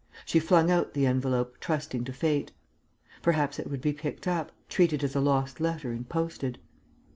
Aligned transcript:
She 0.25 0.39
flung 0.39 0.71
out 0.71 0.95
the 0.95 1.05
envelope, 1.05 1.57
trusting 1.59 2.05
to 2.05 2.11
fate. 2.11 2.51
Perhaps 3.21 3.59
it 3.59 3.69
would 3.69 3.81
be 3.81 3.93
picked 3.93 4.27
up, 4.27 4.51
treated 4.67 5.03
as 5.03 5.15
a 5.15 5.21
lost 5.21 5.59
letter 5.59 5.91
and 5.91 6.09
posted. 6.09 6.57